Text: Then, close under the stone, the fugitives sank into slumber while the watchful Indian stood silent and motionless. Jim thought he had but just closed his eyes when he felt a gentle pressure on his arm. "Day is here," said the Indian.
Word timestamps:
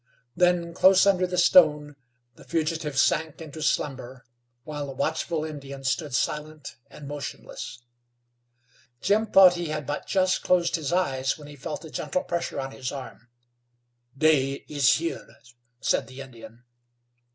Then, 0.35 0.73
close 0.73 1.05
under 1.05 1.27
the 1.27 1.37
stone, 1.37 1.95
the 2.33 2.43
fugitives 2.43 2.99
sank 2.99 3.39
into 3.39 3.61
slumber 3.61 4.25
while 4.63 4.87
the 4.87 4.93
watchful 4.93 5.45
Indian 5.45 5.83
stood 5.83 6.15
silent 6.15 6.75
and 6.89 7.07
motionless. 7.07 7.83
Jim 8.99 9.27
thought 9.27 9.53
he 9.53 9.67
had 9.67 9.85
but 9.85 10.07
just 10.07 10.41
closed 10.41 10.75
his 10.75 10.91
eyes 10.91 11.37
when 11.37 11.47
he 11.47 11.55
felt 11.55 11.85
a 11.85 11.91
gentle 11.91 12.23
pressure 12.23 12.59
on 12.59 12.71
his 12.71 12.91
arm. 12.91 13.29
"Day 14.17 14.65
is 14.67 14.93
here," 14.95 15.35
said 15.79 16.07
the 16.07 16.21
Indian. 16.21 16.63